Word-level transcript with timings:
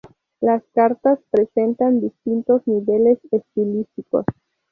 Las 0.39 0.63
"Cartas" 0.73 1.19
presentan 1.29 2.01
distintos 2.01 2.65
niveles 2.65 3.19
estilísticos. 3.29 4.25